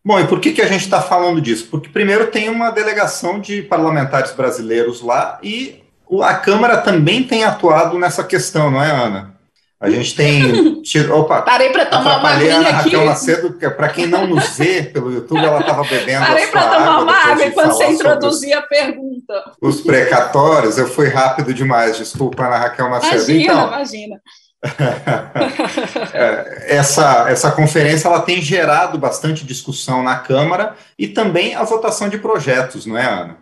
Bom, 0.04 0.20
e 0.20 0.28
por 0.28 0.40
que, 0.40 0.52
que 0.52 0.62
a 0.62 0.68
gente 0.68 0.82
está 0.82 1.02
falando 1.02 1.42
disso? 1.42 1.68
Porque, 1.72 1.90
primeiro, 1.90 2.28
tem 2.28 2.50
uma 2.50 2.70
delegação 2.70 3.40
de 3.40 3.64
parlamentares 3.64 4.32
brasileiros 4.32 5.02
lá 5.02 5.40
e 5.42 5.84
a 6.22 6.36
Câmara 6.36 6.78
também 6.78 7.24
tem 7.24 7.44
atuado 7.44 7.98
nessa 7.98 8.24
questão, 8.24 8.70
não 8.70 8.84
é, 8.84 8.92
Ana? 8.92 9.35
A 9.86 9.90
gente 9.92 10.16
tem. 10.16 10.82
Opa! 11.12 11.44
Parei 11.44 11.70
para 11.70 11.86
tomar 11.86 12.18
uma 12.18 12.30
aguinha 12.32 12.60
aqui. 12.60 12.72
Raquel 12.72 13.06
Macedo, 13.06 13.54
para 13.54 13.90
quem 13.90 14.08
não 14.08 14.26
nos 14.26 14.58
vê 14.58 14.82
pelo 14.82 15.12
YouTube, 15.12 15.46
ela 15.46 15.60
estava 15.60 15.84
bebendo. 15.84 16.26
Parei 16.26 16.48
para 16.48 16.62
tomar 16.64 17.00
uma 17.02 17.14
água 17.14 17.46
enquanto 17.46 17.74
você 17.74 17.86
introduzia 17.86 18.58
a 18.58 18.62
pergunta. 18.64 19.52
Os 19.62 19.82
precatórios, 19.82 20.80
eu 20.80 20.88
fui 20.88 21.08
rápido 21.08 21.54
demais, 21.54 21.98
desculpa, 21.98 22.48
Ana 22.48 22.58
Raquel 22.58 22.90
Macedo. 22.90 23.32
Imagina, 23.32 23.54
então, 23.54 23.68
imagina. 23.68 24.22
É, 26.14 26.78
essa, 26.78 27.30
essa 27.30 27.52
conferência 27.52 28.08
ela 28.08 28.22
tem 28.22 28.42
gerado 28.42 28.98
bastante 28.98 29.46
discussão 29.46 30.02
na 30.02 30.18
Câmara 30.18 30.76
e 30.98 31.08
também 31.08 31.54
a 31.54 31.64
votação 31.64 32.10
de 32.10 32.18
projetos, 32.18 32.86
não 32.86 32.98
é, 32.98 33.06
Ana? 33.06 33.38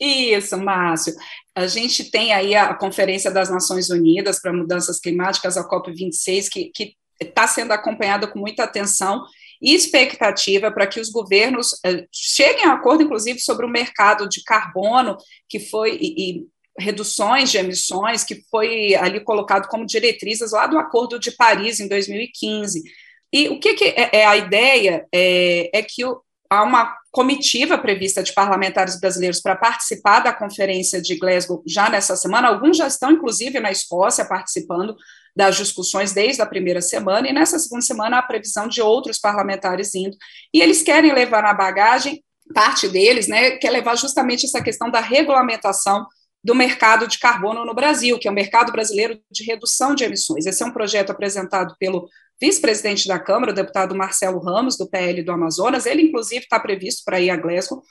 Isso, 0.00 0.56
Márcio. 0.56 1.14
A 1.58 1.66
gente 1.66 2.08
tem 2.08 2.32
aí 2.32 2.54
a 2.54 2.72
Conferência 2.72 3.32
das 3.32 3.50
Nações 3.50 3.90
Unidas 3.90 4.40
para 4.40 4.52
Mudanças 4.52 5.00
Climáticas, 5.00 5.56
a 5.56 5.68
COP26, 5.68 6.48
que 6.48 6.94
está 7.20 7.48
sendo 7.48 7.72
acompanhada 7.72 8.28
com 8.28 8.38
muita 8.38 8.62
atenção 8.62 9.24
e 9.60 9.74
expectativa 9.74 10.70
para 10.70 10.86
que 10.86 11.00
os 11.00 11.10
governos 11.10 11.72
uh, 11.72 12.06
cheguem 12.12 12.64
a 12.64 12.74
acordo, 12.74 13.02
inclusive, 13.02 13.40
sobre 13.40 13.66
o 13.66 13.68
mercado 13.68 14.28
de 14.28 14.44
carbono, 14.44 15.16
que 15.48 15.58
foi, 15.58 15.98
e, 16.00 16.30
e 16.30 16.46
reduções 16.78 17.50
de 17.50 17.58
emissões, 17.58 18.22
que 18.22 18.40
foi 18.48 18.94
ali 18.94 19.18
colocado 19.18 19.66
como 19.66 19.84
diretrizes 19.84 20.52
lá 20.52 20.68
do 20.68 20.78
Acordo 20.78 21.18
de 21.18 21.32
Paris, 21.32 21.80
em 21.80 21.88
2015. 21.88 22.84
E 23.32 23.48
o 23.48 23.58
que, 23.58 23.74
que 23.74 23.84
é, 23.84 24.10
é, 24.12 24.24
a 24.24 24.36
ideia? 24.36 25.08
É, 25.12 25.76
é 25.76 25.82
que 25.82 26.04
há 26.48 26.62
uma 26.62 26.96
comitiva 27.18 27.76
prevista 27.76 28.22
de 28.22 28.32
parlamentares 28.32 29.00
brasileiros 29.00 29.40
para 29.40 29.56
participar 29.56 30.20
da 30.20 30.32
conferência 30.32 31.02
de 31.02 31.18
Glasgow 31.18 31.64
já 31.66 31.90
nessa 31.90 32.14
semana. 32.14 32.46
Alguns 32.46 32.76
já 32.76 32.86
estão, 32.86 33.10
inclusive, 33.10 33.58
na 33.58 33.72
Escócia, 33.72 34.24
participando 34.24 34.94
das 35.34 35.56
discussões 35.56 36.12
desde 36.12 36.42
a 36.42 36.46
primeira 36.46 36.80
semana, 36.80 37.28
e 37.28 37.32
nessa 37.32 37.58
segunda 37.58 37.82
semana 37.82 38.18
a 38.18 38.22
previsão 38.22 38.68
de 38.68 38.80
outros 38.80 39.18
parlamentares 39.18 39.96
indo. 39.96 40.16
E 40.54 40.62
eles 40.62 40.80
querem 40.80 41.12
levar 41.12 41.42
na 41.42 41.52
bagagem, 41.52 42.22
parte 42.54 42.86
deles, 42.86 43.26
né, 43.26 43.50
quer 43.56 43.70
levar 43.70 43.96
justamente 43.96 44.46
essa 44.46 44.62
questão 44.62 44.88
da 44.88 45.00
regulamentação 45.00 46.06
do 46.44 46.54
mercado 46.54 47.08
de 47.08 47.18
carbono 47.18 47.64
no 47.64 47.74
Brasil, 47.74 48.16
que 48.16 48.28
é 48.28 48.30
o 48.30 48.34
mercado 48.34 48.70
brasileiro 48.70 49.20
de 49.28 49.42
redução 49.42 49.92
de 49.92 50.04
emissões. 50.04 50.46
Esse 50.46 50.62
é 50.62 50.66
um 50.66 50.72
projeto 50.72 51.10
apresentado 51.10 51.74
pelo 51.80 52.08
vice-presidente 52.40 53.08
da 53.08 53.18
Câmara, 53.18 53.52
o 53.52 53.54
deputado 53.54 53.94
Marcelo 53.94 54.38
Ramos, 54.38 54.76
do 54.76 54.88
PL 54.88 55.22
do 55.22 55.32
Amazonas, 55.32 55.86
ele, 55.86 56.02
inclusive, 56.02 56.42
está 56.42 56.58
previsto 56.60 57.02
para 57.04 57.20
ir 57.20 57.30
a 57.30 57.36
Glasgow, 57.36 57.82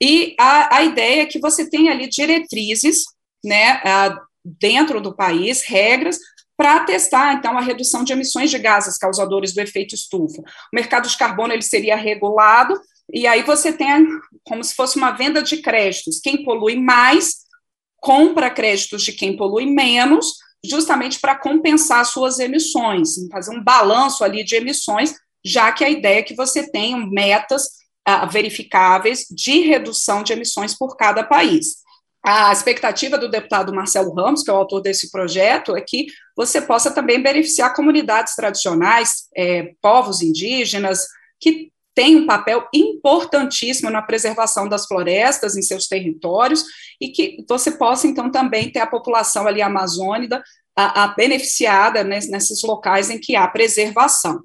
e 0.00 0.34
a, 0.38 0.76
a 0.76 0.84
ideia 0.84 1.22
é 1.22 1.26
que 1.26 1.38
você 1.38 1.68
tenha 1.68 1.92
ali 1.92 2.08
diretrizes, 2.08 3.04
né, 3.44 3.80
dentro 4.44 5.00
do 5.00 5.14
país, 5.14 5.62
regras 5.62 6.18
para 6.56 6.80
testar, 6.84 7.34
então, 7.34 7.58
a 7.58 7.60
redução 7.60 8.04
de 8.04 8.12
emissões 8.12 8.50
de 8.50 8.58
gases 8.58 8.96
causadores 8.96 9.52
do 9.52 9.60
efeito 9.60 9.94
estufa. 9.94 10.40
O 10.40 10.44
mercado 10.74 11.08
de 11.08 11.16
carbono, 11.16 11.52
ele 11.52 11.62
seria 11.62 11.96
regulado, 11.96 12.80
e 13.12 13.26
aí 13.26 13.42
você 13.42 13.72
tem 13.72 14.06
como 14.44 14.62
se 14.62 14.74
fosse 14.74 14.96
uma 14.96 15.10
venda 15.10 15.42
de 15.42 15.58
créditos. 15.58 16.20
Quem 16.20 16.44
polui 16.44 16.76
mais, 16.76 17.44
compra 17.96 18.50
créditos 18.50 19.02
de 19.02 19.12
quem 19.12 19.36
polui 19.36 19.66
menos, 19.66 20.34
justamente 20.64 21.20
para 21.20 21.36
compensar 21.36 22.04
suas 22.06 22.38
emissões, 22.38 23.16
fazer 23.30 23.54
um 23.54 23.62
balanço 23.62 24.24
ali 24.24 24.42
de 24.42 24.56
emissões, 24.56 25.14
já 25.44 25.70
que 25.72 25.84
a 25.84 25.90
ideia 25.90 26.20
é 26.20 26.22
que 26.22 26.34
você 26.34 26.70
tenha 26.70 26.96
metas 26.96 27.64
uh, 28.08 28.28
verificáveis 28.30 29.26
de 29.30 29.60
redução 29.60 30.22
de 30.22 30.32
emissões 30.32 30.76
por 30.76 30.96
cada 30.96 31.22
país. 31.22 31.84
A 32.26 32.50
expectativa 32.50 33.18
do 33.18 33.30
deputado 33.30 33.74
Marcelo 33.74 34.14
Ramos, 34.14 34.42
que 34.42 34.50
é 34.50 34.52
o 34.54 34.56
autor 34.56 34.80
desse 34.80 35.10
projeto, 35.10 35.76
é 35.76 35.82
que 35.82 36.06
você 36.34 36.58
possa 36.58 36.90
também 36.90 37.22
beneficiar 37.22 37.74
comunidades 37.74 38.34
tradicionais, 38.34 39.28
é, 39.36 39.74
povos 39.82 40.22
indígenas, 40.22 41.06
que 41.38 41.70
tem 41.94 42.16
um 42.16 42.26
papel 42.26 42.66
importantíssimo 42.74 43.90
na 43.90 44.02
preservação 44.02 44.68
das 44.68 44.86
florestas 44.86 45.56
em 45.56 45.62
seus 45.62 45.86
territórios 45.86 46.64
e 47.00 47.08
que 47.08 47.44
você 47.48 47.70
possa, 47.70 48.06
então, 48.06 48.30
também 48.30 48.70
ter 48.70 48.80
a 48.80 48.86
população 48.86 49.46
ali 49.46 49.62
amazônica 49.62 50.42
a, 50.76 51.04
a 51.04 51.08
beneficiada 51.08 52.02
nesses 52.02 52.62
locais 52.62 53.10
em 53.10 53.18
que 53.18 53.36
há 53.36 53.46
preservação. 53.46 54.40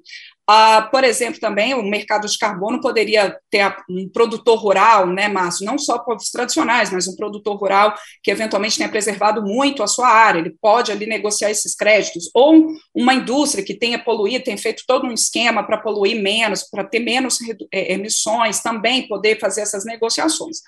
Ah, 0.52 0.82
por 0.90 1.04
exemplo, 1.04 1.38
também 1.38 1.74
o 1.74 1.82
mercado 1.84 2.26
de 2.26 2.36
carbono 2.36 2.80
poderia 2.80 3.38
ter 3.48 3.72
um 3.88 4.08
produtor 4.08 4.58
rural, 4.58 5.06
né, 5.06 5.28
Márcio? 5.28 5.64
Não 5.64 5.78
só 5.78 5.96
povos 5.96 6.28
tradicionais, 6.28 6.90
mas 6.90 7.06
um 7.06 7.14
produtor 7.14 7.56
rural 7.56 7.94
que 8.20 8.32
eventualmente 8.32 8.76
tenha 8.76 8.88
preservado 8.88 9.42
muito 9.42 9.80
a 9.80 9.86
sua 9.86 10.08
área, 10.08 10.40
ele 10.40 10.56
pode 10.60 10.90
ali 10.90 11.06
negociar 11.06 11.52
esses 11.52 11.72
créditos, 11.76 12.28
ou 12.34 12.66
uma 12.92 13.14
indústria 13.14 13.64
que 13.64 13.74
tenha 13.74 13.96
poluído, 13.96 14.42
tem 14.42 14.56
feito 14.56 14.82
todo 14.88 15.06
um 15.06 15.12
esquema 15.12 15.62
para 15.62 15.78
poluir 15.78 16.20
menos, 16.20 16.64
para 16.68 16.82
ter 16.82 16.98
menos 16.98 17.38
é, 17.72 17.92
emissões, 17.92 18.60
também 18.60 19.06
poder 19.06 19.38
fazer 19.38 19.60
essas 19.60 19.84
negociações. 19.84 20.62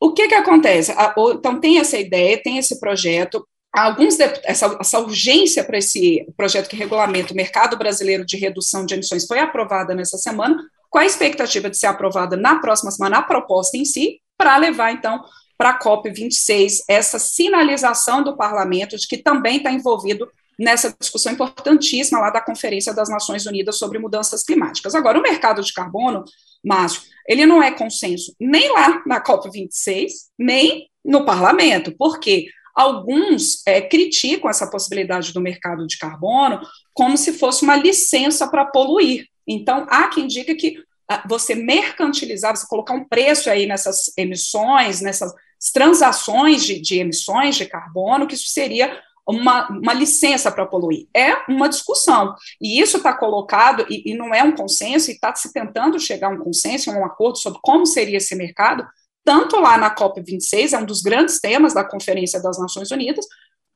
O 0.00 0.12
que, 0.12 0.26
que 0.26 0.34
acontece? 0.34 0.92
Então, 1.38 1.60
tem 1.60 1.78
essa 1.78 1.96
ideia, 1.96 2.42
tem 2.42 2.58
esse 2.58 2.80
projeto, 2.80 3.46
alguns 3.72 4.18
essa, 4.18 4.76
essa 4.80 4.98
urgência 4.98 5.64
para 5.64 5.78
esse 5.78 6.26
projeto 6.36 6.68
que 6.68 6.76
regulamenta 6.76 7.32
o 7.32 7.36
mercado 7.36 7.76
brasileiro 7.76 8.24
de 8.24 8.36
redução 8.36 8.84
de 8.84 8.94
emissões 8.94 9.26
foi 9.26 9.38
aprovada 9.38 9.94
nessa 9.94 10.18
semana, 10.18 10.56
com 10.88 10.98
a 10.98 11.06
expectativa 11.06 11.70
de 11.70 11.78
ser 11.78 11.86
aprovada 11.86 12.36
na 12.36 12.58
próxima 12.58 12.90
semana 12.90 13.18
a 13.18 13.22
proposta 13.22 13.76
em 13.76 13.84
si, 13.84 14.20
para 14.36 14.56
levar, 14.56 14.92
então, 14.92 15.22
para 15.56 15.70
a 15.70 15.78
COP26 15.78 16.78
essa 16.88 17.18
sinalização 17.18 18.24
do 18.24 18.36
parlamento 18.36 18.96
de 18.96 19.06
que 19.06 19.18
também 19.18 19.58
está 19.58 19.70
envolvido 19.70 20.28
nessa 20.58 20.94
discussão 20.98 21.32
importantíssima 21.32 22.18
lá 22.18 22.30
da 22.30 22.40
Conferência 22.40 22.92
das 22.92 23.08
Nações 23.08 23.46
Unidas 23.46 23.78
sobre 23.78 23.98
Mudanças 23.98 24.42
Climáticas. 24.42 24.94
Agora, 24.94 25.18
o 25.18 25.22
mercado 25.22 25.62
de 25.62 25.72
carbono, 25.72 26.24
Márcio, 26.64 27.02
ele 27.26 27.46
não 27.46 27.62
é 27.62 27.70
consenso 27.70 28.34
nem 28.38 28.70
lá 28.72 29.02
na 29.06 29.22
COP26, 29.22 30.10
nem 30.38 30.88
no 31.04 31.24
parlamento. 31.24 31.92
Por 31.96 32.18
quê? 32.18 32.46
Alguns 32.74 33.66
é, 33.66 33.80
criticam 33.80 34.48
essa 34.48 34.70
possibilidade 34.70 35.32
do 35.32 35.40
mercado 35.40 35.86
de 35.86 35.98
carbono 35.98 36.60
como 36.94 37.16
se 37.16 37.32
fosse 37.32 37.62
uma 37.62 37.76
licença 37.76 38.48
para 38.48 38.66
poluir. 38.66 39.26
Então, 39.46 39.86
há 39.88 40.08
quem 40.08 40.26
diga 40.26 40.54
que 40.54 40.76
ah, 41.08 41.24
você 41.28 41.54
mercantilizar, 41.54 42.56
você 42.56 42.66
colocar 42.68 42.94
um 42.94 43.04
preço 43.04 43.50
aí 43.50 43.66
nessas 43.66 44.16
emissões, 44.16 45.00
nessas 45.00 45.32
transações 45.72 46.64
de, 46.64 46.80
de 46.80 46.98
emissões 46.98 47.56
de 47.56 47.66
carbono, 47.66 48.26
que 48.26 48.34
isso 48.34 48.48
seria 48.48 48.96
uma, 49.26 49.68
uma 49.68 49.92
licença 49.92 50.50
para 50.50 50.66
poluir. 50.66 51.08
É 51.14 51.34
uma 51.48 51.68
discussão. 51.68 52.34
E 52.60 52.80
isso 52.80 52.96
está 52.96 53.12
colocado, 53.12 53.86
e, 53.88 54.12
e, 54.12 54.14
não 54.14 54.34
é 54.34 54.42
um 54.42 54.54
consenso, 54.54 55.10
e 55.10 55.14
está 55.14 55.34
se 55.34 55.52
tentando 55.52 55.98
chegar 55.98 56.28
a 56.28 56.34
um 56.34 56.38
consenso, 56.38 56.90
a 56.90 56.94
um 56.94 57.04
acordo 57.04 57.38
sobre 57.38 57.60
como 57.62 57.86
seria 57.86 58.18
esse 58.18 58.34
mercado, 58.34 58.86
tanto 59.24 59.56
lá 59.56 59.76
na 59.76 59.94
COP26, 59.94 60.72
é 60.72 60.78
um 60.78 60.84
dos 60.84 61.02
grandes 61.02 61.40
temas 61.40 61.74
da 61.74 61.84
Conferência 61.84 62.40
das 62.40 62.58
Nações 62.58 62.90
Unidas, 62.90 63.26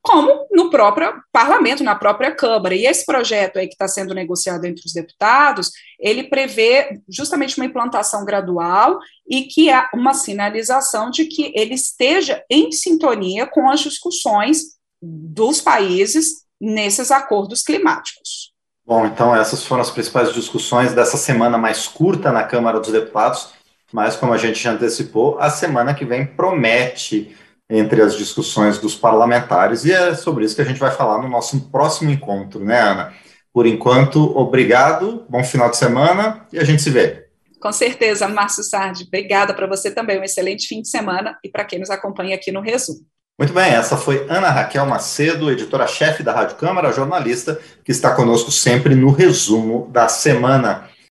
como 0.04 0.46
no 0.52 0.68
próprio 0.68 1.14
parlamento, 1.32 1.82
na 1.82 1.94
própria 1.94 2.30
Câmara. 2.30 2.74
E 2.74 2.86
esse 2.86 3.06
projeto 3.06 3.58
aí 3.58 3.66
que 3.66 3.72
está 3.72 3.88
sendo 3.88 4.12
negociado 4.12 4.66
entre 4.66 4.84
os 4.84 4.92
deputados, 4.92 5.70
ele 5.98 6.24
prevê 6.24 7.00
justamente 7.08 7.56
uma 7.56 7.64
implantação 7.64 8.22
gradual 8.22 8.98
e 9.26 9.44
que 9.44 9.70
é 9.70 9.88
uma 9.94 10.12
sinalização 10.12 11.10
de 11.10 11.24
que 11.24 11.52
ele 11.56 11.74
esteja 11.74 12.44
em 12.50 12.70
sintonia 12.70 13.46
com 13.46 13.70
as 13.70 13.80
discussões 13.80 14.74
dos 15.00 15.62
países 15.62 16.44
nesses 16.60 17.10
acordos 17.10 17.62
climáticos. 17.62 18.52
Bom, 18.86 19.06
então 19.06 19.34
essas 19.34 19.64
foram 19.64 19.80
as 19.80 19.90
principais 19.90 20.34
discussões 20.34 20.92
dessa 20.92 21.16
semana 21.16 21.56
mais 21.56 21.88
curta 21.88 22.30
na 22.30 22.44
Câmara 22.44 22.78
dos 22.78 22.92
Deputados, 22.92 23.54
mas 23.94 24.16
como 24.16 24.32
a 24.32 24.36
gente 24.36 24.60
já 24.60 24.72
antecipou, 24.72 25.38
a 25.38 25.48
semana 25.48 25.94
que 25.94 26.04
vem 26.04 26.26
promete 26.26 27.32
entre 27.70 28.02
as 28.02 28.16
discussões 28.16 28.76
dos 28.76 28.96
parlamentares, 28.96 29.84
e 29.84 29.92
é 29.92 30.16
sobre 30.16 30.44
isso 30.44 30.56
que 30.56 30.62
a 30.62 30.64
gente 30.64 30.80
vai 30.80 30.90
falar 30.90 31.22
no 31.22 31.28
nosso 31.28 31.70
próximo 31.70 32.10
encontro, 32.10 32.58
né, 32.58 32.80
Ana? 32.80 33.14
Por 33.52 33.68
enquanto, 33.68 34.36
obrigado, 34.36 35.24
bom 35.28 35.44
final 35.44 35.70
de 35.70 35.76
semana 35.76 36.44
e 36.52 36.58
a 36.58 36.64
gente 36.64 36.82
se 36.82 36.90
vê. 36.90 37.28
Com 37.60 37.70
certeza, 37.70 38.26
Márcio 38.26 38.64
Sardi. 38.64 39.04
Obrigada 39.04 39.54
para 39.54 39.68
você 39.68 39.92
também, 39.92 40.18
um 40.18 40.24
excelente 40.24 40.66
fim 40.66 40.82
de 40.82 40.88
semana 40.88 41.38
e 41.44 41.48
para 41.48 41.64
quem 41.64 41.78
nos 41.78 41.88
acompanha 41.88 42.34
aqui 42.34 42.50
no 42.50 42.60
Resumo. 42.60 42.98
Muito 43.38 43.52
bem, 43.52 43.74
essa 43.74 43.96
foi 43.96 44.26
Ana 44.28 44.50
Raquel 44.50 44.86
Macedo, 44.86 45.52
editora-chefe 45.52 46.24
da 46.24 46.32
Rádio 46.32 46.56
Câmara, 46.56 46.90
jornalista, 46.90 47.60
que 47.84 47.92
está 47.92 48.12
conosco 48.12 48.50
sempre 48.50 48.96
no 48.96 49.12
resumo 49.12 49.88
da 49.92 50.08
semana. 50.08 50.88